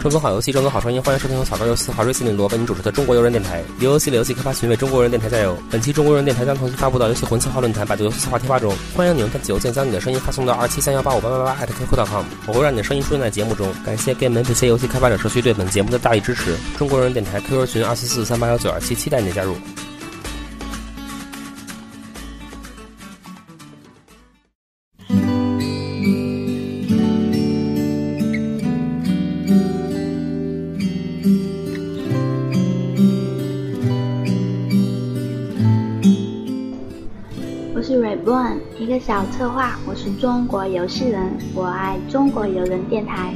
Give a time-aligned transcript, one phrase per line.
[0.00, 3.62] 正宗好游戏，正宗好声音，欢迎收听由草根游戏华瑞心理罗为你主持的中国游人电台。
[3.80, 5.54] 游游戏的游戏开发群为中国人电台加油。
[5.70, 13.70] 本期中国人电台将同时发布到游戏魂策划论坛、百度游戏策划贴吧中，欢迎你用电子邮件将你的声音发送到二七三幺八五八八八 @qq.com，我会让你的声音出现在节目中。
[13.84, 16.56] 感谢 Game NPC 游戏开发者社区对本节目的大力支持。
[16.78, 19.54] 中国人电台 QQ 群二四四三八幺九二七，期待你的加入。
[39.10, 39.76] 小策划。
[39.88, 43.34] 我是中国游戏人，我爱中国游人电台。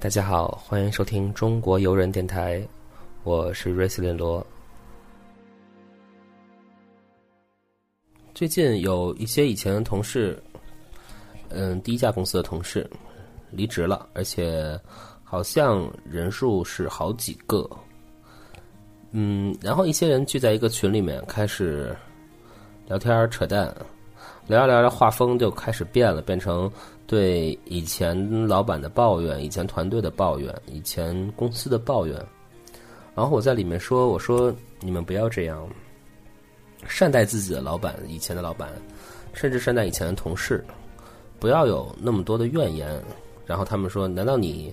[0.00, 2.66] 大家好，欢迎收听中国游人电台，
[3.28, 4.44] 我是瑞斯林罗。
[8.34, 10.42] 最近有一些以前的同事，
[11.50, 12.88] 嗯，第一家公司的同事
[13.50, 14.80] 离职了，而且
[15.22, 17.68] 好像人数是好几个。
[19.10, 21.94] 嗯，然后一些人聚在一个群里面开始
[22.86, 23.66] 聊天扯淡，
[24.46, 26.72] 聊着聊着画风就开始变了，变成。
[27.06, 32.26] 对以前老板的抱怨，以前团队的抱怨，以前公司的抱怨，
[33.18, 35.68] 然后我在里面说：“我说你们不要这样，
[36.86, 38.70] 善待自己的老板，以前的老板，
[39.32, 40.64] 甚至善待以前的同事，
[41.40, 43.02] 不要有那么多的怨言。”
[43.44, 44.72] 然后他们说：“难道你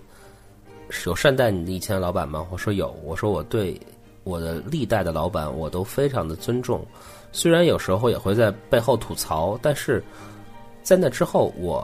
[1.08, 3.82] 有善待你的以前的老板吗？”我说：“有。”我说：“我对
[4.24, 6.86] 我的历代的老板，我都非常的尊重，
[7.32, 10.04] 虽然有时候也会在背后吐槽，但是
[10.84, 11.84] 在那之后我。”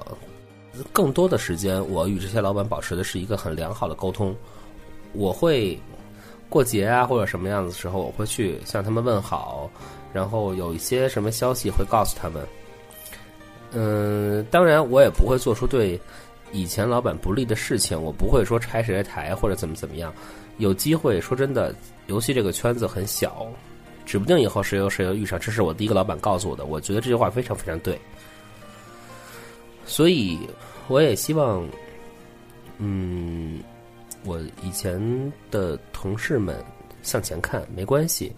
[0.93, 4.33] 更多的时间，我与这些老板保持的是一个很良好的沟通。
[5.11, 5.77] 我会
[6.51, 9.71] 过节啊，或者什么样子的时候，我会去向他们问好，
[10.11, 12.45] 然后有一些什么消息会告诉他们。
[13.71, 15.97] 嗯，当然，我也不会做出对
[16.51, 20.13] 以前老板不利的事情，我不会说拆谁的台或者怎么怎么样。
[20.57, 21.73] 有机会，说真的，
[22.07, 23.47] 游戏这个圈子很小，
[24.05, 25.39] 指不定以后谁又谁又遇上。
[25.39, 27.97] 这是我第一个老板告诉我的，我觉得这句话非常非常对。
[29.85, 30.37] 所以，
[30.89, 31.65] 我也希望，
[32.77, 33.59] 嗯，
[34.23, 34.99] 我以前
[35.49, 36.55] 的同事们
[37.01, 38.31] 向前看，没关系。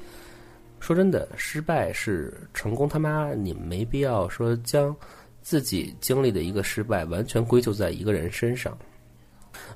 [0.80, 4.96] 说真的，失败是成功，他妈你没必要说将
[5.42, 8.78] 自己经历的一个失败完全归咎在一个人身上。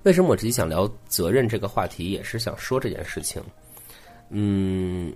[0.03, 3.41] 为什么我自己想聊责任这个话题，也是想说这件事情。
[4.29, 5.13] 嗯，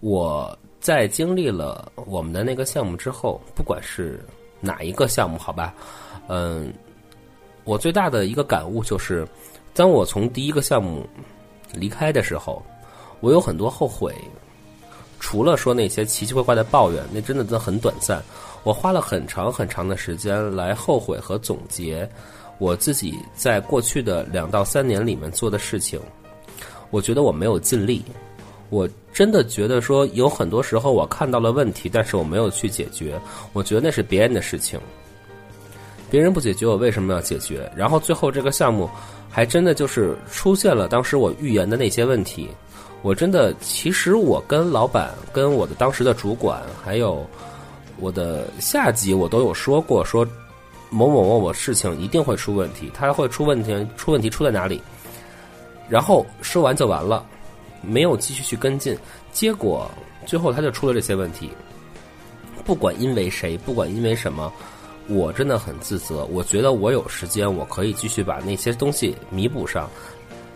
[0.00, 4.20] 我在经历了我们的那个项目之后，不管是。
[4.64, 5.36] 哪一个项目？
[5.36, 5.74] 好吧，
[6.28, 6.72] 嗯，
[7.64, 9.26] 我最大的一个感悟就是，
[9.74, 11.06] 当我从第一个项目
[11.72, 12.62] 离开的时候，
[13.20, 14.14] 我有很多后悔。
[15.20, 18.20] 除了说那些奇奇怪怪的抱怨，那真的真的很短暂。
[18.64, 22.08] 我花了很长很长的时间来后悔和总结
[22.58, 26.00] 我自己在过去的两到三年里面做的事情。
[26.90, 28.04] 我觉得我没有尽力。
[28.68, 33.20] 我真的觉得说，有很多时候我看到了问题，但是我没有去解决。
[33.52, 34.80] 我觉得那是别人的事情，
[36.12, 37.72] 别人不解决，我为什么要解决？
[37.74, 38.86] 然后最后这个项目
[39.30, 42.50] 还真的就是出现了当时我预言的那些问题。
[43.00, 47.26] 我真的，其实我跟老板、跟我的当时的主管，还有
[47.98, 50.22] 我的下级，我都有说过，说
[50.90, 54.82] 某某某某事情一定会出问题，他会出问题，出问题出在哪里？
[55.88, 57.24] 然后说完就完了。
[57.80, 58.94] 没有继续去跟进，
[59.32, 59.90] 结果
[60.26, 61.50] 最后他就出了这些问题。
[62.66, 64.52] 不管因为谁，不管因为什么，
[65.08, 66.24] 我真的很自责。
[66.26, 69.88] 我觉得我有时间，我可以继续把那些东西弥补上，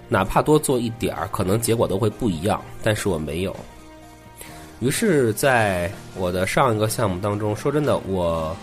[0.08, 2.62] 哪怕多做一点儿，可能结果都会不一样。
[2.82, 3.54] 但是我没有。
[4.80, 8.56] 于是，在我的上一个项目当中，说真的，我，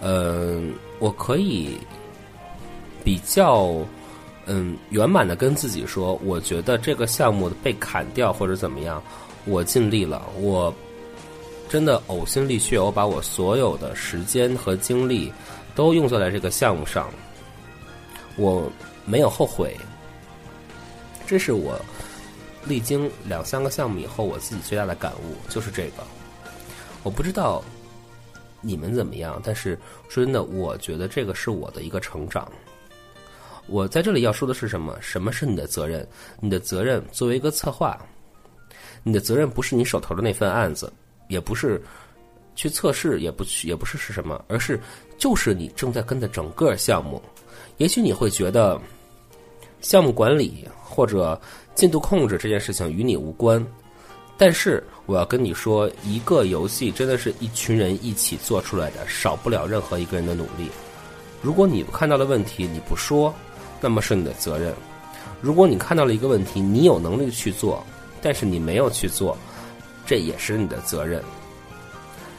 [0.00, 1.78] 嗯，我可以
[3.02, 3.74] 比较。
[4.46, 9.02] 嗯，圆满的跟自己说，我觉得这个项目被砍掉或者怎么样，
[9.46, 10.70] 我尽力了，我
[11.68, 15.32] 真的呕心沥血，我把我所有的时间和精力
[15.74, 17.10] 都用在了这个项目上，
[18.36, 18.70] 我
[19.04, 19.76] 没有后悔。
[21.26, 21.80] 这是我
[22.64, 26.04] 历经两三个项目以后，我自己最大的感悟就是这个。
[27.02, 27.62] 我不知道
[28.60, 29.78] 你们怎么样，但是
[30.08, 32.50] 说真的，我觉得这个是我的一个成长。
[33.66, 34.96] 我在这里要说的是什么？
[35.00, 36.06] 什么是你的责任？
[36.40, 37.98] 你的责任作为一个策划，
[39.02, 40.92] 你的责任不是你手头的那份案子，
[41.28, 41.82] 也不是
[42.54, 44.80] 去测试，也不去，也不是是什么，而是
[45.18, 47.20] 就是你正在跟的整个项目。
[47.78, 48.80] 也许你会觉得
[49.80, 51.40] 项目管理或者
[51.74, 53.64] 进度控制这件事情与你无关，
[54.38, 60.68] 但是我要跟你说，一个游戏真的是一群人一起做出来的，少不了任何一个人的努力。
[61.42, 63.34] 如果你看到了问题你不说，
[63.80, 64.72] 那么是你的责任；
[65.42, 67.84] 如果你看到了一个问题，你有能力去做，
[68.22, 69.36] 但是你没有去做，
[70.06, 71.22] 这也是你的责任。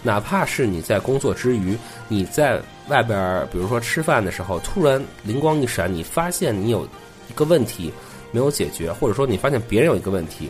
[0.04, 1.76] 哪怕是你在工作之余，
[2.08, 6.88] 你在外边，比如说吃饭的时候，突然灵光一闪，你发现你有
[7.28, 7.92] 一个问题
[8.32, 10.50] 没有解决，或者说你发现别人有一个问题，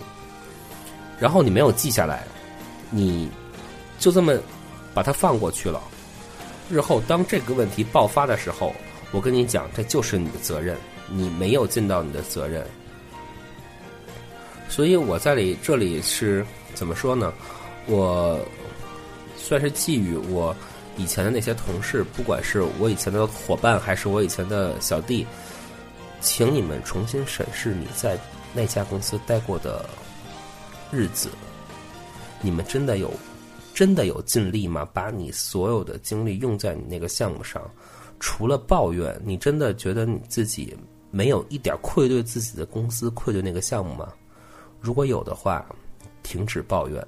[1.17, 2.23] 然后你没有记下来，
[2.89, 3.29] 你
[3.97, 4.33] 就这么
[4.93, 5.81] 把它放过去了。
[6.69, 8.75] 日后当这个问题爆发的时候，
[9.11, 10.75] 我跟你讲，这就是你的责任，
[11.07, 12.65] 你没有尽到你的责任。
[14.67, 17.33] 所以我在里这里是怎么说呢？
[17.87, 18.39] 我。
[19.37, 20.55] 算是寄予我
[20.97, 25.27] 以前的那些同事，不管是我以前的伙伴，还是我以前的小弟，
[26.19, 28.17] 请你们重新审视你在
[28.55, 29.87] 那家公司待过的
[30.89, 31.29] 日子。
[32.41, 33.13] 你们真的有
[33.71, 34.87] 真的有尽力吗？
[34.93, 37.61] 把你所有的精力用在你那个项目上，
[38.19, 40.75] 除了抱怨，你真的觉得你自己
[41.11, 44.11] 没有一点愧对自己的公司、愧对那个项目吗？
[44.81, 45.63] 如果有的话，
[46.25, 47.05] 停止抱怨，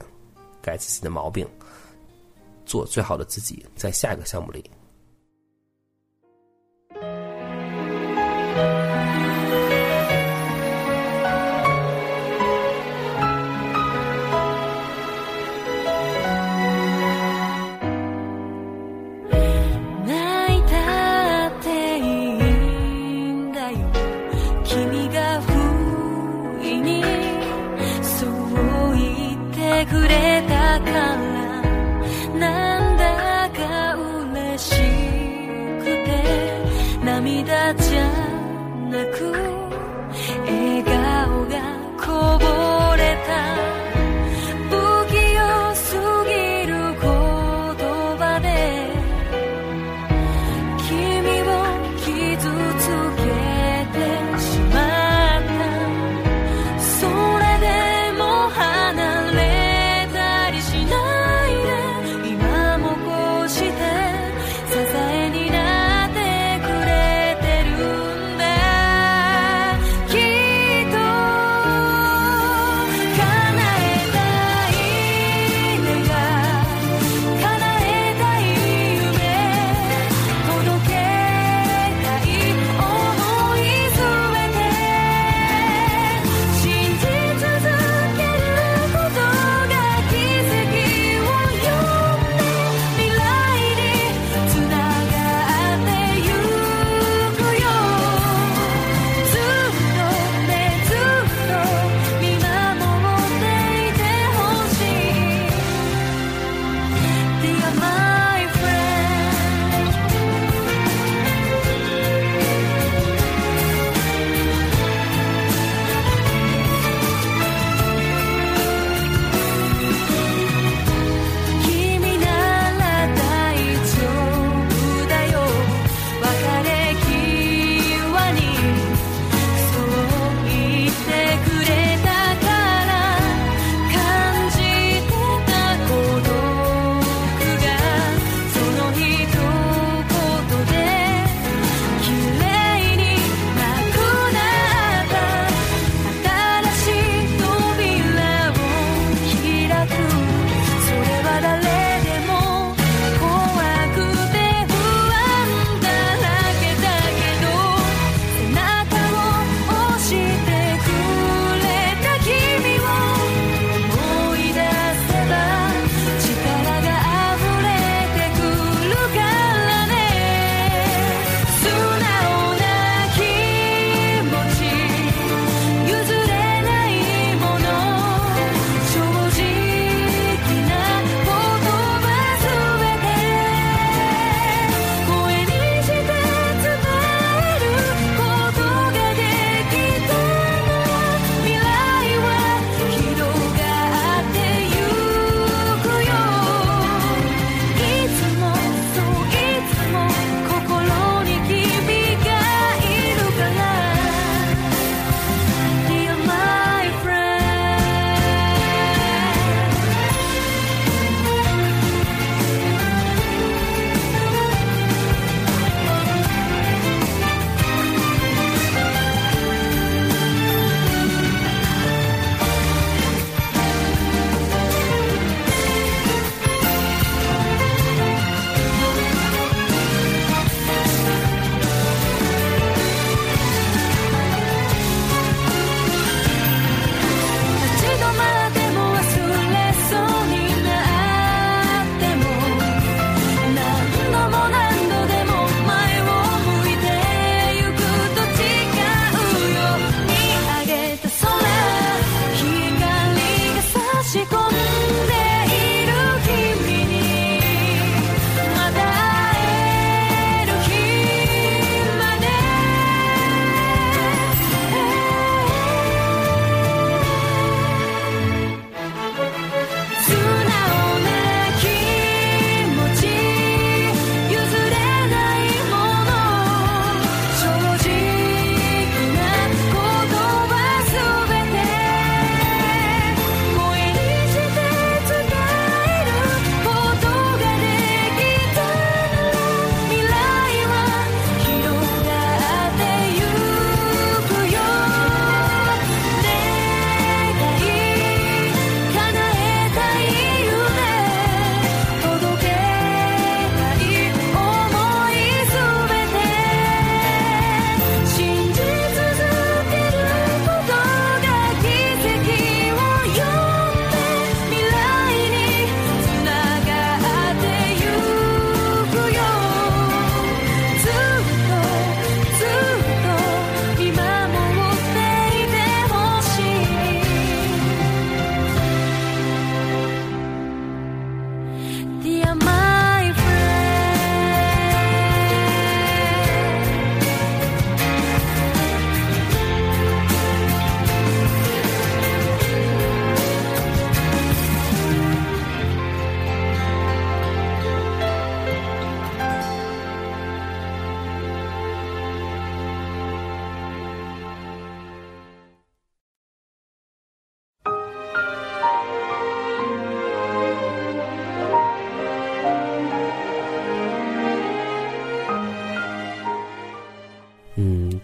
[0.62, 1.46] 改自己的毛病。
[2.66, 4.70] 做最好的自己，在下一个项目里。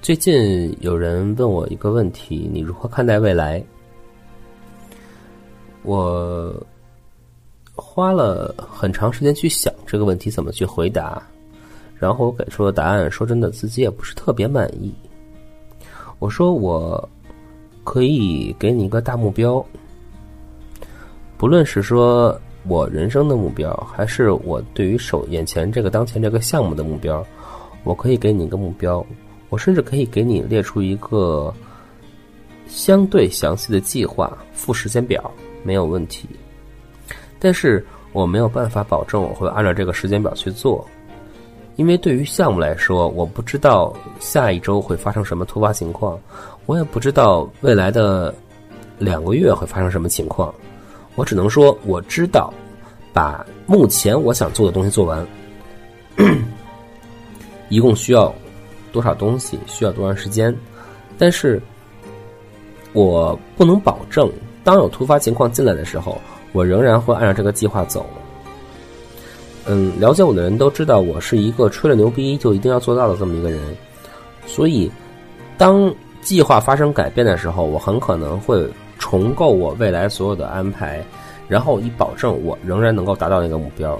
[0.03, 3.63] 最近有人问我一个问题：你如何看待未来？
[5.83, 6.53] 我
[7.73, 11.23] 花了很长时间去想这个问题怎么去回答，
[11.97, 14.93] 然后我给出的答案，说真的，自己也不是特别满意。
[16.19, 17.09] 我说我
[17.85, 19.65] 可以给你一个大目标，
[21.37, 27.25] 不论是说我人生的目标，还是我对于手眼前这个当前这个项目的目标，
[27.85, 29.05] 我可以给你一个目标，
[29.53, 31.53] 我甚至可以给你列出一个
[32.67, 35.29] 相对详细的计划，附时间表。
[35.61, 36.27] 没有问题，
[37.37, 40.83] 但是我没有办法保证我会按照这个时间表去做，
[41.75, 46.19] 因为对于项目来说，我不知道下一周会发生什么突发情况，
[46.65, 48.33] 我也不知道未来的
[48.97, 50.51] 两个月会发生什么情况，
[51.13, 52.51] 我只能说我知道
[53.13, 55.25] 把目前我想做的东西做完，
[57.69, 58.33] 一共需要
[58.93, 60.55] 多少东西，需要多长时间，
[61.17, 61.61] 但是
[62.93, 64.31] 我不能保证。
[64.63, 66.17] 当有突发情况进来的时候，
[66.53, 68.05] 我仍然会按照这个计划走。
[69.65, 73.59] 嗯，了解我的人都知道，我是一个吹了牛逼就一定要做到的这么一个人。
[74.45, 74.89] 所以，
[75.57, 78.69] 当计划发生改变的时候，我很可能会
[78.99, 81.03] 重构我未来所有的安排，
[81.47, 83.99] 然后以保证我仍然能够达到那个目标。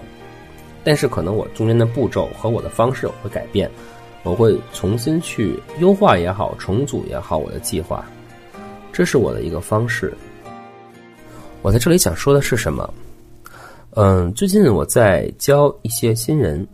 [0.84, 3.72] 但是，可能我中间的步骤和我的方式会改变，
[4.24, 8.04] 我会重新去优化也好，重组也好我的计划，
[8.92, 10.14] 这是我的一个方式。
[11.62, 12.94] 我在这里想说的是什么？
[13.92, 16.68] 嗯，最近我在教一些新人，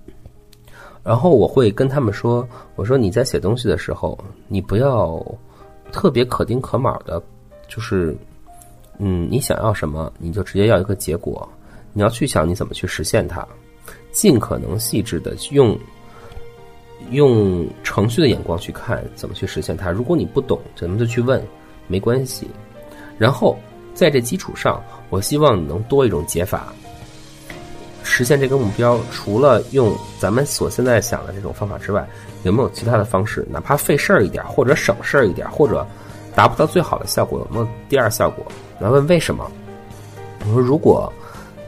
[1.03, 5.23] 然后我会跟他们说：“我说你在写东西的时候，你不要
[5.91, 7.21] 特别可丁可卯的，
[7.67, 8.15] 就是
[8.99, 11.47] 嗯，你想要什么，你就直接要一个结果。
[11.91, 13.45] 你要去想你怎么去实现它，
[14.11, 15.77] 尽可能细致的用
[17.11, 19.91] 用程序的眼光去看怎么去实现它。
[19.91, 21.41] 如果你不懂，咱们就去问，
[21.87, 22.47] 没关系。
[23.17, 23.57] 然后。
[23.95, 26.71] 在这基础上，我希望你能多一种解法，
[28.01, 28.97] 实现这个目标。
[29.11, 32.07] 除了用咱们所现在想的这种方法之外，
[32.43, 33.45] 有没有其他的方式？
[33.49, 35.85] 哪怕费事儿一点，或者省事儿一点，或者
[36.33, 38.45] 达不到最好的效果，有没有第二效果？
[38.79, 39.51] 来问为什么？
[40.45, 41.11] 我说，如果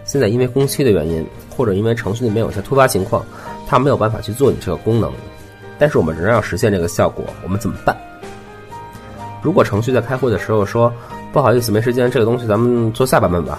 [0.06, 3.26] 现在因为工期的原因，或者因为程序里面有些突发情况，
[3.68, 5.12] 它没有办法去做你这个功能，
[5.82, 7.98] 但是我们仍然要实现这个效果，我们怎么办？
[9.42, 10.94] 如果程序在开会的时候说。
[11.34, 13.58] 不好意思，没时间，这个东西咱们做下版本吧。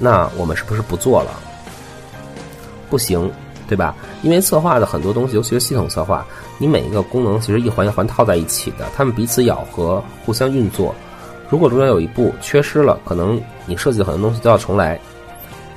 [0.00, 1.30] 那我们是不是不做了？
[2.90, 3.30] 不行，
[3.68, 3.94] 对吧？
[4.22, 6.26] 因为策划的很多东西，尤其是系统策划，
[6.58, 10.92] 你每一个功能其实一环一环套在一起的，它们彼此咬合，互相运作。
[11.48, 14.98] 如果中间有一步缺失了，可能你设计的很多东西都要重来。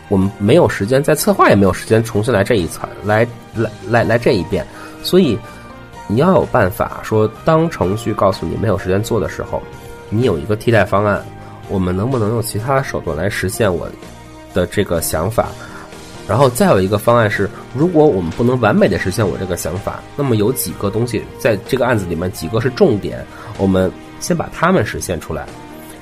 [0.07, 4.65] 我们没有时间，在策划也没有时间重新来这一层，来来来来这一遍。
[5.03, 5.37] 所以
[6.07, 9.61] 你要有办法说，当程序告诉你没有时间做的时候。
[10.11, 11.23] 你有一个替代方案，
[11.67, 13.87] 我们能不能用其他的手段来实现我
[14.55, 15.49] 的这个想法？
[16.27, 23.23] 然后再有一个方案是，如果我们不能完美的实现我这个想法，那么有几个东西在这个案子里面几个是重点，
[23.59, 25.45] 我们先把它们实现出来，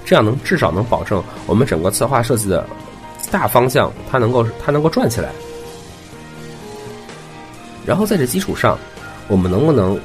[0.05, 2.65] 这样能至少能保证我们整个策划设计的
[3.29, 5.31] 大方向它能够它能够转起来。
[7.87, 8.77] 然后在这基础上，
[9.29, 9.97] 我们能不能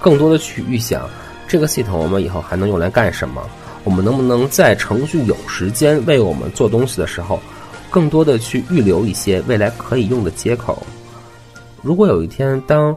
[0.00, 1.06] 更多的去预想？
[1.48, 3.42] 这个系统我们以后还能用来干什么？
[3.82, 7.40] 我们能不能在程序有时间为我们做东西的时候，
[7.90, 10.80] 更多的去预留一些未来可以用的接口？
[11.82, 12.96] 如果有一天当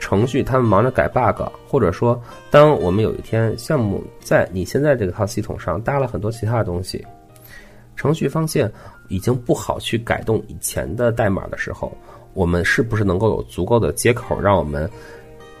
[0.00, 2.20] 程序他们忙着改 bug，或者说
[2.50, 7.06] 当我们有一天项目在你现在这套系统上搭了很多其他的东西，
[7.94, 8.68] 程序方向
[9.08, 11.96] 已经不好去改动以前的代码的时候，
[12.34, 14.90] 我们是不是能够有足够的接口让我们？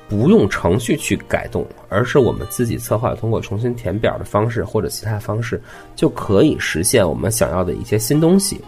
[0.06, 5.60] 不用程序去改动，而是我们自己策划，通过重新填表的方式或者其他方式，
[5.96, 8.60] 就可以实现我们想要的一些新东西。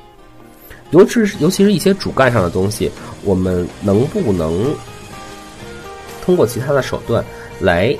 [0.92, 2.90] 尤其是尤其是一些主干上的东西，
[3.22, 4.74] 我们能不能
[6.24, 7.22] 通过其他的手段
[7.60, 7.94] 来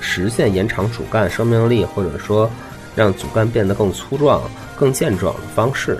[0.00, 2.50] 实现延长主干生命力，或者说
[2.96, 4.42] 让主干变得更粗壮、
[4.76, 5.96] 更健壮的方式？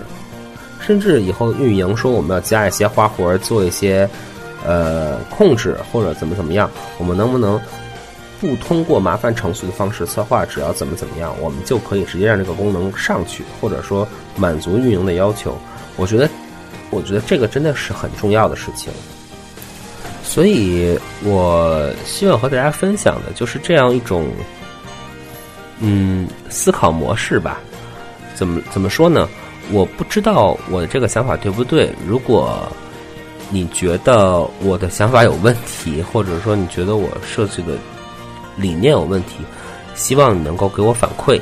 [0.85, 4.07] 甚至以后运营说我们要加一些花活，做一些。
[4.67, 6.67] 呃，控制或者怎么怎么样，
[6.97, 7.61] 我们能不能
[8.41, 10.43] 不通过麻烦程序的方式策划？
[10.43, 15.55] 只要怎么怎么样，我们就可以直接让这个功能上去，或者说满足运营的要求。
[15.97, 16.27] 我觉得，
[16.89, 18.91] 我觉得这个真的是很重要的事情。
[20.23, 24.27] 所以我希望和大家分享的就是这样一种，
[25.79, 27.59] 嗯，思考模式吧。
[28.33, 29.29] 怎么怎么说呢？
[29.71, 31.91] 我不知道我的这个想法对不对。
[32.07, 32.67] 如果
[33.49, 37.73] 你觉得我的想法有问题，或者说你觉得我设计的
[38.57, 39.43] 理念有问题，
[39.95, 41.39] 希望你能够给我反馈。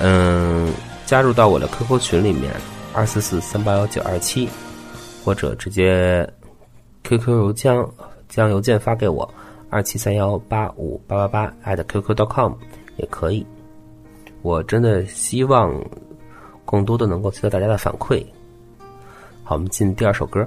[0.00, 0.72] 嗯，
[1.06, 2.52] 加入到我的 QQ 群里面，
[2.92, 4.48] 二四四三八幺九二七，
[5.24, 6.28] 或者直接
[7.04, 7.88] QQ 邮箱
[8.28, 9.28] 将邮件发给我，
[9.70, 12.52] 二七三幺八五八八八 at qq.com
[12.96, 13.44] 也可以。
[14.42, 15.74] 我真的希望
[16.66, 18.22] 更多的能够接到大家的反馈。
[19.42, 20.46] 好，我们进第二首歌。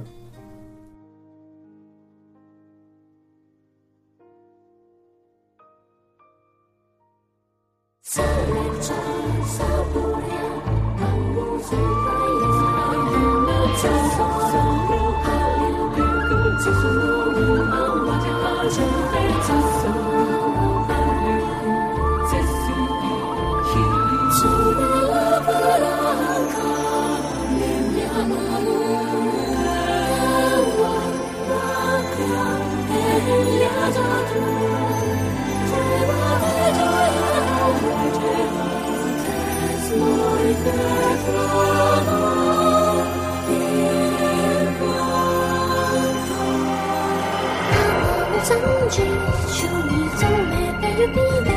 [48.90, 49.06] 真
[49.48, 51.50] 珠に染めた指で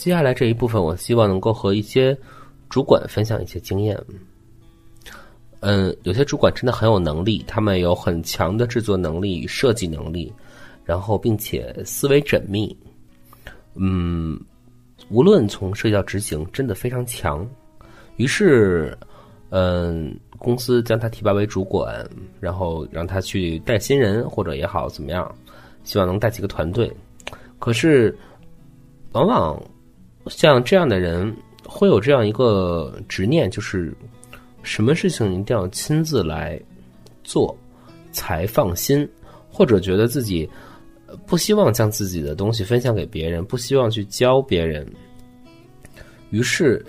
[0.00, 2.16] 接下来这一部分，我希望能够和一些
[2.70, 4.02] 主管分享一些经验。
[5.60, 10.32] 嗯，有些主管真的很有能力，他们有很强的制作能力与设计能力，
[10.86, 12.74] 然后并且思维缜密。
[13.74, 14.40] 嗯，
[15.10, 17.46] 无论从设计到执行，真的非常强。
[18.16, 18.96] 于是，
[19.50, 22.08] 嗯，公司将他提拔为主管，
[22.40, 25.30] 然后让他去带新人或者也好怎么样，
[25.84, 26.90] 希望能带几个团队。
[27.58, 28.18] 可是，
[29.12, 29.62] 往往
[30.30, 33.92] 像这样的人会有这样一个执念，就是
[34.62, 36.58] 什么事情一定要亲自来
[37.22, 37.54] 做
[38.12, 39.06] 才放心，
[39.50, 40.48] 或者觉得自己
[41.26, 44.86] 不希望将自己的东西分享给别人，不希望去教别人。
[46.30, 46.82] 于是，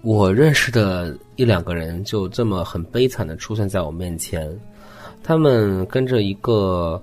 [0.00, 4.48] 我认识的一两个人就这么很悲惨的出现在我面前，
[5.22, 7.02] 他们跟着一个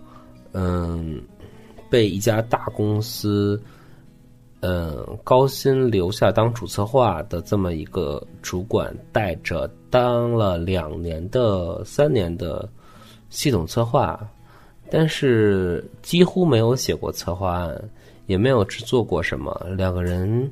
[0.53, 1.21] 嗯。
[1.87, 3.61] 被一家大公司，
[4.67, 12.67] 嗯，高薪留下当主策划的这么一个主管带着，当了两年的、三年的
[13.29, 14.19] 系统策划，
[14.89, 17.89] 但是几乎没有写过策划案，
[18.25, 19.53] 也没有制作过什么。
[19.77, 20.49] 两个人，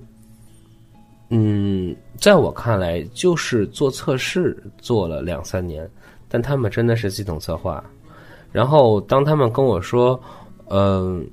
[1.29, 5.89] 嗯，在我看来就是做测试做了两三年，
[6.29, 7.83] 但他们真的是系统策划。
[8.51, 10.21] 然后当他们跟我说。
[10.69, 11.29] 嗯，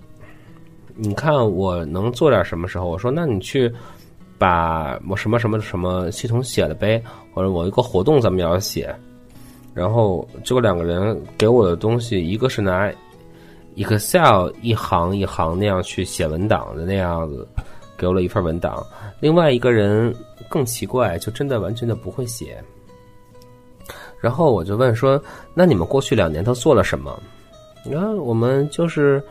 [1.02, 2.86] 你看我能做点什么时候？
[2.86, 3.72] 我说，那你去
[4.36, 8.94] 把我什么什么什么系统写了呗，或者我一个活动咱们要写。
[9.72, 12.92] 然后这个两个人给我的东西，一个是拿
[13.76, 17.48] Excel 一行一行那样去写文档的那样子，
[17.96, 18.84] 给我了一份文档。
[19.20, 20.14] 另外一个人
[20.50, 22.62] 更奇怪，就真的完全的不会写。
[24.20, 25.22] 然后我就问说，
[25.54, 27.18] 那你们过去两年都做了什么？
[27.86, 29.22] 你看，我们就是，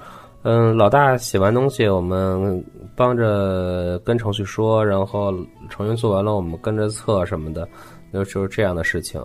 [0.44, 2.64] 嗯，老大写完东西，我们
[2.96, 5.34] 帮着跟程序说，然后
[5.70, 7.68] 程序做完了，我们跟着测什么的，
[8.14, 9.22] 就就是这样的事情。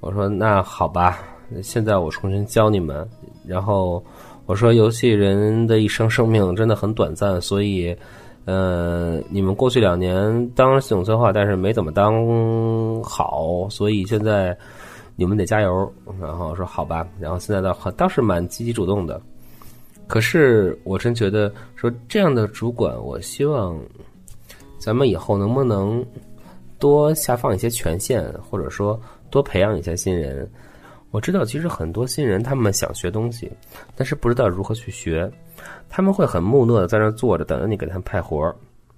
[0.00, 1.18] 我说那好吧，
[1.62, 3.06] 现在我重新教你们。
[3.46, 4.02] 然后
[4.46, 7.94] 我说，游戏人的一生生命真的很短暂，所以，
[8.46, 14.56] 嗯，你们过去两年当系统策划，但是没怎么当好，所以现在。
[15.20, 19.20] 你们得加油，然后说好吧，然后现在倒倒是蛮积极主动的，
[20.08, 23.78] 可是我真觉得说这样的主管，我希望
[24.78, 26.04] 咱们以后能不能
[26.78, 28.98] 多下放一些权限，或者说
[29.30, 30.50] 多培养一些新人。
[31.10, 33.50] 我知道其实很多新人他们想学东西，
[33.94, 35.30] 但是不知道如何去学，
[35.88, 38.56] 他们会很木讷的在那坐着等着你给他们派活儿，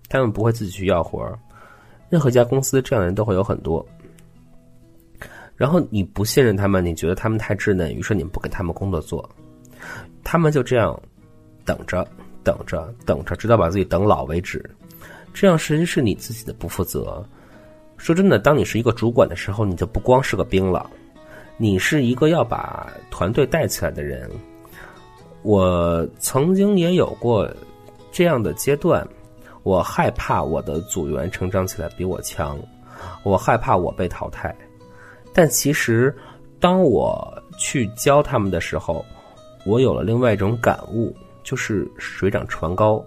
[0.08, 1.38] 他们不会自己去要活儿。
[2.08, 3.84] 任何一家公司这样的人都会有很多。
[5.56, 9.28] 然后你不信任他们，你觉得他们太稚嫩，于是你不给他们工作做，
[10.22, 10.98] 他们就这样
[11.64, 12.06] 等着、
[12.42, 14.68] 等着、等着，直到把自己等老为止。
[15.32, 17.24] 这样实际是你自己的不负责。
[17.96, 20.90] 说真的，当你是一个主管的时候，你就不光是个兵了，
[21.56, 24.30] 你是一个要把团队带起来的人。
[25.42, 27.48] 我曾经也有过
[28.10, 29.06] 这样的阶段，
[29.62, 32.58] 我害怕我的组员成长起来比我强，
[33.22, 34.54] 我害怕我被淘汰。
[35.32, 36.14] 但其实，
[36.58, 39.04] 当我去教他们的时候，
[39.64, 43.04] 我有了另外一种感悟，就是水涨船高。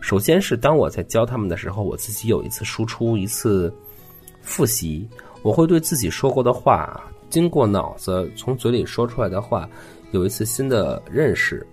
[0.00, 3.74] 首先是当我在教他们的时候，我自己有一次输出，一次
[4.40, 5.08] 复习，
[5.42, 9.68] 我会对自己说过的话，经过脑子从嘴里说出来的话，
[10.12, 11.66] 有一次新的认识。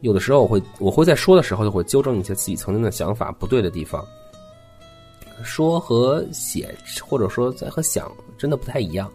[0.00, 4.04] 有的时候，我会我会在说的时候就会纠正一些自己曾经的想法不对的地方。
[5.42, 9.10] 说和写，或者说在和想，真的不太一样。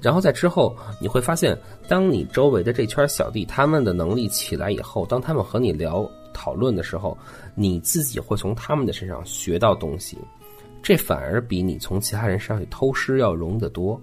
[0.00, 7.16] 然后在之后，你会发现，当你周围的这圈小弟他们的能力起来以后，当他们和你聊讨论的时候，
[7.54, 10.16] 你自己会从他们的身上学到东西，
[10.82, 14.00] 这反而比你从其他人身上去偷师要容易得多。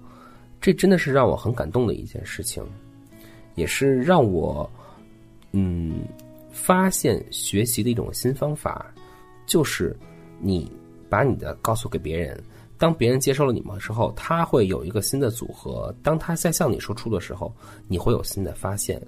[0.60, 2.64] 这真的是让我很感动的一件事情，
[3.56, 4.70] 也是让我
[5.52, 6.00] 嗯
[6.52, 8.86] 发现学习的一种新方法，
[9.46, 9.96] 就是
[10.40, 10.70] 你
[11.08, 12.40] 把你的告诉给别人。
[12.78, 15.94] 当别人接受了你们之后，他会有一个新的组合。
[16.02, 17.52] 当他在向你说出的时候，
[17.88, 19.02] 你会有新的发现。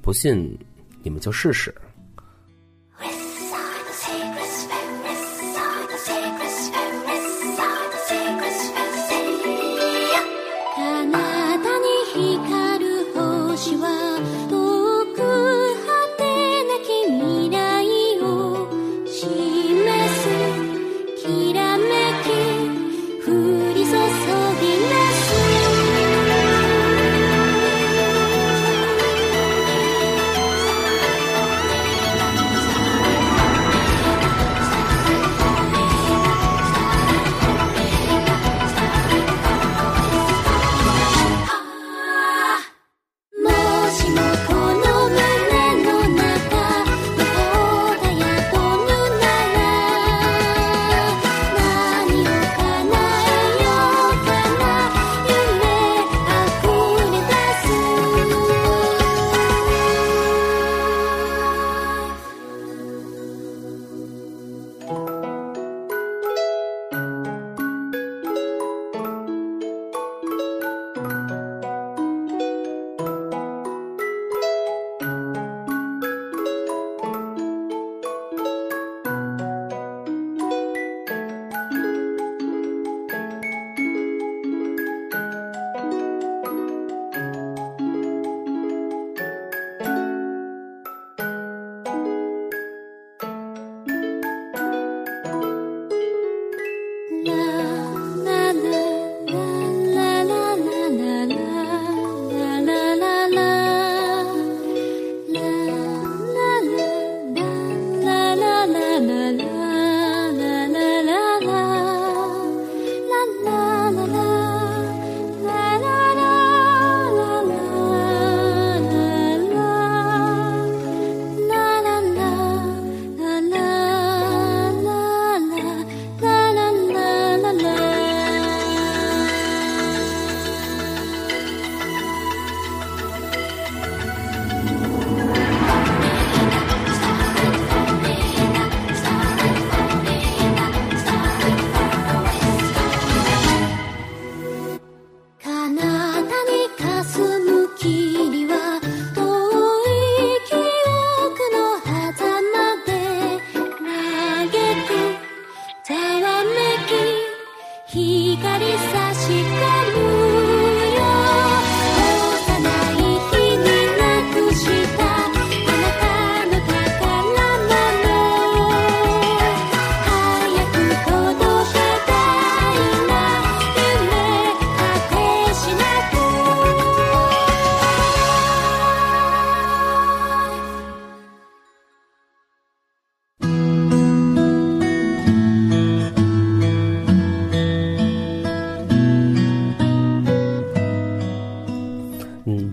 [0.00, 0.56] 不信，
[1.02, 1.74] 你们就试试。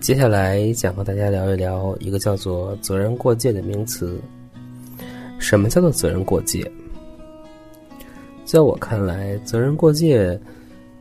[0.07, 4.17] 接下来想和大家聊一聊一个叫做“责任过界”的名词。
[5.37, 6.65] 什么叫做责任过界？
[8.45, 10.39] 在我看来，责任过界，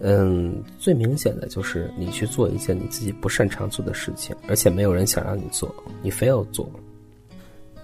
[0.00, 6.68] 嗯，最明显的就是你去做一件你自己不擅长做的事情，而且没有人想让你做，你非要做。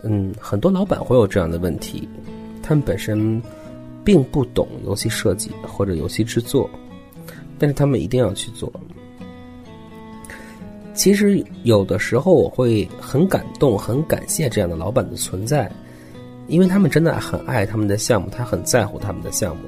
[0.03, 2.09] 嗯，很多老板会有这样的问题，
[2.65, 3.41] 他们本身
[4.03, 6.69] 并不懂游戏设计或者游戏制作，
[7.61, 8.73] 但是他们一定要去做。
[10.95, 15.71] 其实有的时候我会很感动、很感谢这样的老板的存在，
[16.49, 19.63] 因为他们真的很爱他们的项目，他很在乎他们的项目。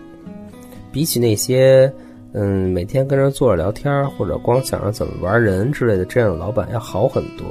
[0.93, 1.93] 比起那些
[2.33, 7.47] 嗯每天跟人坐着聊天或者光想着怎么玩人之类的这样的老板要好很多。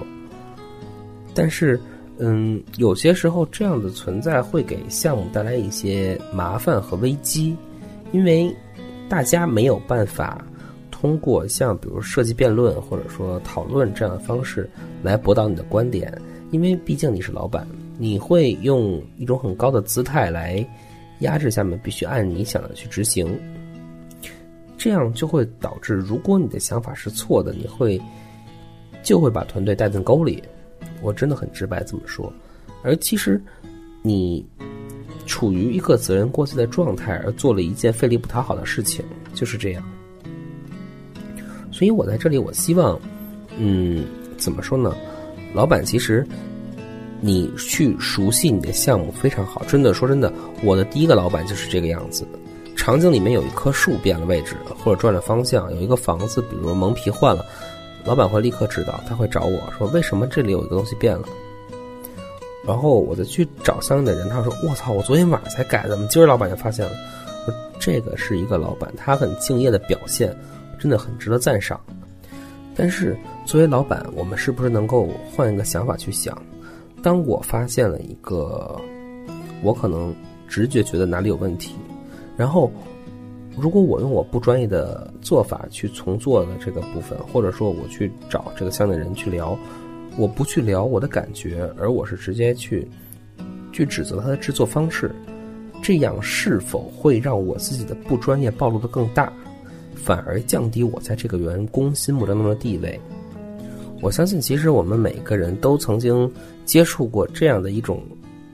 [1.33, 1.79] 但是
[2.19, 7.57] 嗯有些时候这样的存在会给项目带来一些麻烦和危机，
[8.11, 8.55] 因为
[9.09, 10.45] 大家没有办法。
[11.03, 14.69] 通过像比如设计辩论或者说讨论这样的方式
[15.01, 16.17] 来驳倒你的观点，
[16.49, 20.65] 因为毕竟你是老板，你会用一种很高的姿态来
[21.19, 23.37] 压制下面，必须按你想的去执行。
[24.77, 28.01] 这样就会导致，如果你的想法是错的，你会
[29.03, 30.41] 就会把团队带进沟里。
[31.01, 32.31] 我真的很直白这么说。
[32.81, 33.43] 而其实
[34.01, 34.45] 你
[35.25, 39.83] 处于一个责任过界的状态，而做了一件费力不讨好的事情，就是这样。
[41.73, 42.97] 所以我在这里，我希望，
[43.57, 44.05] 嗯，
[44.37, 44.95] 怎么说呢？
[45.53, 46.25] 老板，其实
[47.19, 49.63] 你去熟悉你的项目非常好。
[49.67, 50.31] 真的，说真的，
[50.63, 52.25] 我的第一个老板就是这个样子。
[52.75, 57.45] 场景里面有一棵树变了位置，或者转了方向，有一个房子，比如蒙皮换了，
[58.05, 61.23] 老板会立刻知道，他会找我说为什么这里有一个东西变了。
[62.65, 66.91] 然后我再去找相应的人，他说我操，我昨天晚上才改的，怎么今儿老板就发现了？
[67.79, 70.35] 这个是一个老板，他很敬业的表现。
[70.83, 71.79] 真的很值得赞赏，
[72.75, 73.15] 但是
[73.45, 76.37] 作为老板，我们是不是能够换一个想法去想？
[77.01, 78.77] 当我发现了一个
[79.61, 80.13] 我可能
[80.45, 81.75] 直觉觉得哪里有问题，
[82.35, 82.69] 然后
[83.55, 89.57] 如果我用我不专业的做法去重做的这个部分，或者说我去找这个相应的人去聊，
[90.17, 92.85] 我不去聊我的感觉，而我是直接去
[93.71, 95.15] 去指责他的制作方式，
[95.81, 99.31] 这样是否会让我自己的不专业暴露的更大？
[100.03, 102.99] 反而降低我在这个员工心目当中的地位。
[104.01, 106.29] 我相信，其实我们每个人都曾经
[106.65, 108.03] 接触过这样的一种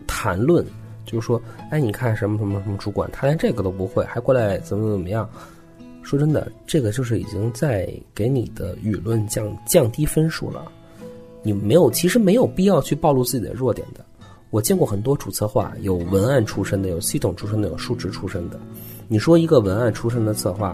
[0.05, 0.63] 谈论，
[1.05, 5.27] 就是说，哎，你看什么什么什么主管，他连这个都不会，还过来怎么怎么样？
[6.03, 10.71] 说真的，这个就是已经在给你的舆论降降低分数了。
[11.41, 14.05] 你没有，其实没有必要去暴露自己的弱点的。
[14.51, 18.59] 我见过很多主策划，有文案出身的，有系统出身的，有数值出身的。
[19.09, 20.73] 你说一个文案出身的策划。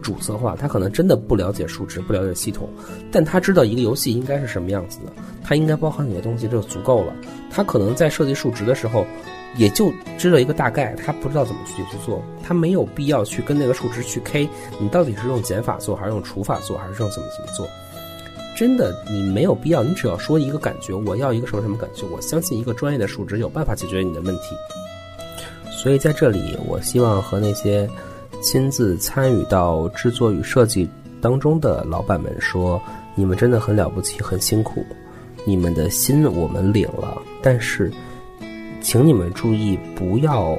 [0.00, 2.68] 主策划他可能真的不了解数值，不了解系统，
[3.10, 5.12] 但他知道一个游戏应该是什么样子的，
[5.42, 7.12] 他应该包含哪些东西就足够了。
[7.50, 9.04] 他可能在设计数值的时候，
[9.56, 14.48] 也就知道一个大概，他不知道怎么去去做，他没有必要去跟那个数值去 K。
[14.80, 17.68] 你到底是用减法做，还是用除法做，还是用怎么怎么做？
[18.56, 24.54] 真的，你没有必要，你只要说一个感觉，我要一个什么什么感觉，我相信一个专业的数值有办法解决你的问题。
[25.80, 27.88] 所以在这里，我希望和那些。
[28.40, 30.88] 亲自参与到制作与设计
[31.20, 32.80] 当中的老板们说
[33.16, 34.86] ：“你们真的很了不起，很辛苦，
[35.44, 37.20] 你们的心我们领了。
[37.42, 37.90] 但是，
[38.80, 40.56] 请你们注意，不要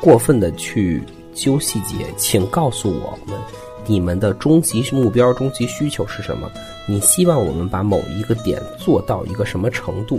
[0.00, 1.00] 过分的去
[1.32, 2.06] 揪细节。
[2.16, 3.38] 请告诉我们，
[3.86, 6.50] 你们的终极目标、终极需求是什么？
[6.88, 10.18] 你希望我们把某一个点做到一个什么程度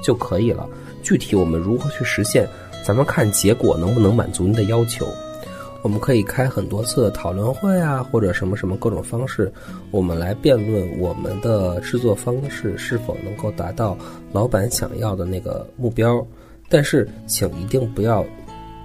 [0.00, 0.68] 就可以了。
[1.02, 2.48] 具体我们如何去实现，
[2.84, 5.08] 咱们看结果能不能满足您的要求。”
[5.82, 9.52] 我们可以开很多次的讨论会啊，或者什么什么各种方式，
[9.90, 13.94] 我们来辩论我们的制作方式是否能够达到
[14.32, 16.26] 老板想要的那个目标。
[16.70, 18.24] 但是，请一定不要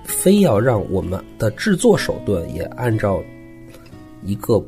[0.04, 3.24] 非要让我们的制作手段也按照
[4.22, 4.62] 一个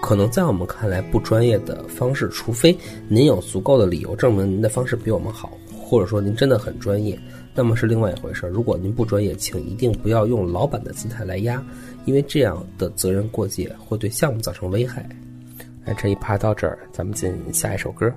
[0.00, 2.74] 可能在我们看来不专业的方式，除非
[3.08, 7.18] 您有足够的理由证明您的方式比我们好，或者说您真的很专业。
[7.54, 8.46] 那么是另外一回事。
[8.48, 11.64] 如果您不专业，请一定不要用老板的姿态来压，
[12.04, 15.08] 因为这样的责任过界会对项目造成危害。
[15.84, 18.12] 那，这一趴到这儿，咱们进下一首歌。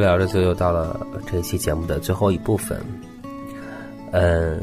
[0.00, 2.80] 聊着，就又到了这一期节目的最后一部分。
[4.12, 4.60] 嗯，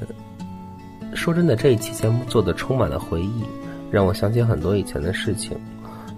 [1.13, 3.43] 说真的，这一期节目做的充满了回忆，
[3.89, 5.57] 让我想起很多以前的事情，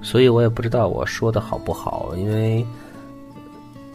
[0.02, 2.66] 所以我也不知道我说的好不好，因为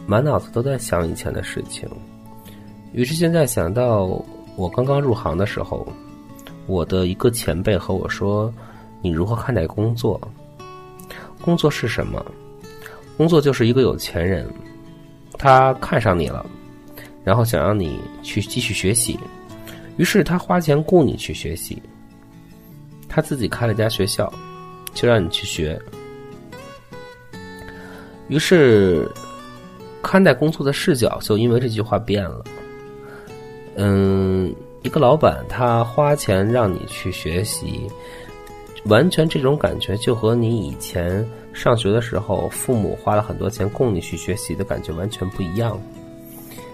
[0.07, 1.89] 满脑子都在想以前的事情。
[2.93, 4.23] 于是现在想到
[4.55, 5.85] 我刚刚入行的时候，
[6.65, 8.53] 我的一个前辈和我说
[9.03, 10.17] ：“你如何看待工作？
[11.41, 12.25] 工作是什么？
[13.17, 14.47] 工作就是一个有钱人。”
[15.37, 16.45] 他看上你了，
[17.23, 19.19] 然后想让你去继续学习，
[19.97, 21.81] 于是他花钱雇你去学习。
[23.07, 24.31] 他自己开了家学校，
[24.93, 25.79] 就让你去学。
[28.27, 29.09] 于是，
[30.01, 32.43] 看待工作的视角就因为这句话变了。
[33.75, 37.89] 嗯，一个老板他花钱让你去学习，
[38.85, 41.27] 完全这种感觉就和你以前。
[41.53, 45.79] 上学的时候，父母花了很多钱供你去学习的感觉完全不一样。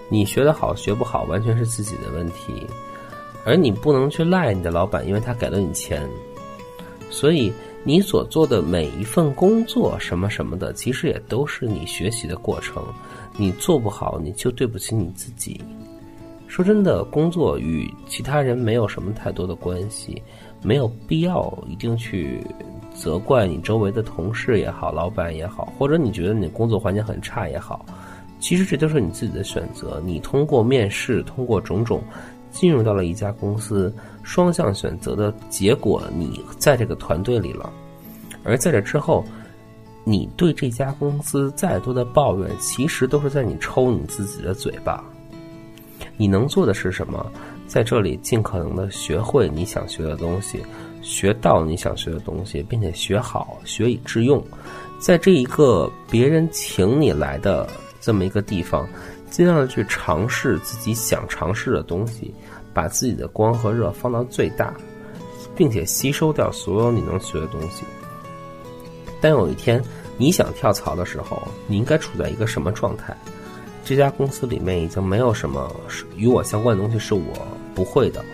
[0.08, 2.66] 你学得好学不好，完全是自己的问题，
[3.44, 6.06] 而你不能去赖你的老板，因为他给了你钱。
[7.08, 7.52] 所以
[7.84, 12.82] 你所做的每一份工作，什么什么的，其实也都是你学习的过程。
[13.36, 15.60] 你做不好，你就对不起你自己。
[16.48, 20.20] 说真的，工作与其他人没有什么太多的关系，
[20.62, 22.44] 没有必要一定去。
[22.94, 27.86] 责怪你周围的同事也好，老板也好，或者你觉得你工作环境很差也好，
[28.38, 29.98] 其实这都是你自己的选择。
[30.04, 32.02] 你通过面试，通过种种，
[32.50, 33.92] 进入到了一家公司，
[34.22, 37.72] 双向选择的结果，你在这个团队里了。
[38.44, 39.24] 而在这之后，
[40.04, 45.02] 你对这家公司再多的抱怨，其实都是在你抽你自己的嘴巴。
[46.18, 47.24] 你能做的是什么？
[47.72, 50.62] 在这里尽可能的学会你想学的东西。
[51.00, 54.44] 学到你想学的东西，并且学好，学以致用，
[55.00, 57.66] 在这一个别人请你来的
[57.98, 58.86] 这么一个地方，
[59.30, 62.32] 尽量的去尝试自己想尝试的东西，
[62.74, 64.72] 把自己的光和热放到最大，
[65.56, 67.84] 并且吸收掉所有你能学的东西。
[69.18, 69.82] 当有一天
[70.18, 73.16] 你想跳槽的时候，你应该处在一个什么状态？
[73.84, 75.74] 这家公司里面已经没有什么
[76.14, 77.24] 与我相关的东西是我
[77.74, 78.24] 不会的，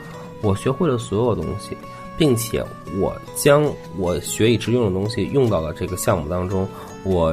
[0.43, 1.76] 我学会了所有东西。
[2.18, 2.61] 并且
[3.01, 6.66] 我将我学以致用的东西用到了这个项目当中，
[7.05, 7.32] 我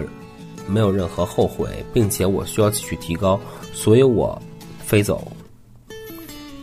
[0.67, 3.39] 没有任何后悔，并且我需要继续提高，
[3.73, 4.39] 所以我
[4.77, 5.27] 飞走。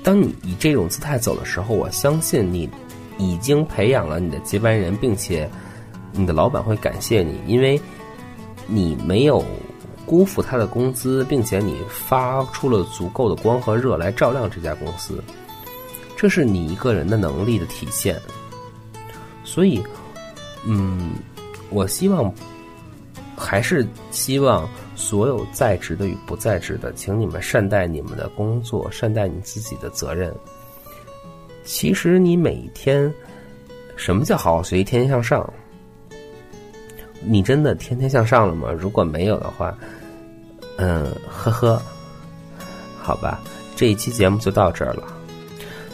[0.05, 2.71] 当你以这种姿态走的时候，我相信你
[3.19, 5.51] 已经培养了你的接班人，并且
[6.13, 7.81] 你的老板会感谢你，因为
[8.69, 9.45] 你没有
[10.13, 15.25] 辜负他的工资，并且你发出了足够的光和热来照亮这家公司。
[16.15, 18.21] 这是你一个人的能力的体现，
[19.43, 19.83] 所以，
[20.67, 21.13] 嗯，
[21.71, 22.31] 我希望，
[23.35, 30.31] 还是希望所有在职的与不在职的，请你们善待你们的工作，善待你自己的责任。
[31.65, 33.11] 其实，你每天，
[33.97, 35.51] 什么叫好好学习，天天向上？
[37.25, 38.71] 你真的天天向上了吗？
[38.71, 39.75] 如果没有的话，
[40.77, 41.83] 嗯，呵呵，
[43.01, 43.41] 好吧，
[43.77, 45.03] 这一期节目就到这儿了。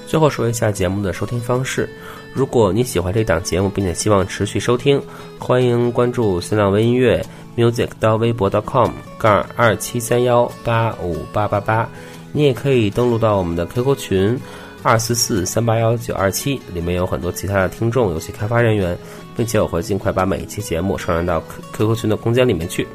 [0.07, 1.89] 最后说一下节目的收听方式，
[2.33, 5.03] 如果你喜欢这档节目，并且希望持续收听，
[5.39, 7.23] 欢迎关注新浪微音乐
[7.57, 11.87] music 到微博 .com 杠二七三幺八五八八八，
[12.33, 14.41] 你也可以登录到我们的 QQ 群
[14.83, 18.97] 二四四三八幺九二七，里面有很多其他的听众、游戏开发人员，
[19.37, 21.43] 并且我会尽快把每一期节目上传到
[21.75, 22.89] QQ 群的空间里面去。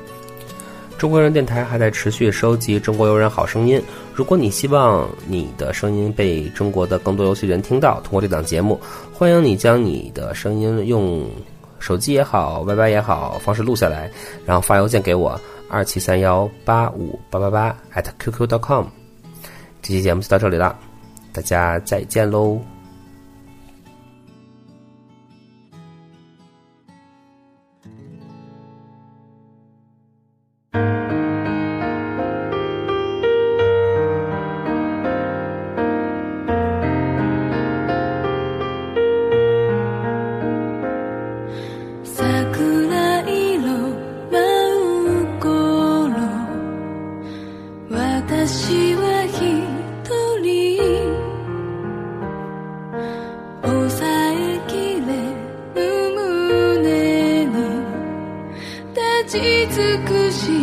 [0.97, 3.81] 中国人电台还在持续收集中国游人好声音。
[4.13, 8.79] 如果你希望你的声音被中国的更多游戏人听到，通过这档节目，
[9.11, 11.29] 欢迎你将你的声音用
[11.79, 14.09] 手机也好、YY 也好方式录下来，
[14.45, 15.37] 然后发邮件给我
[15.69, 18.85] 二七三幺八五八八八 at qq.com。
[19.81, 20.73] 这期节目就到这里了，
[21.33, 22.72] 大家再见喽。
[59.33, 60.62] 全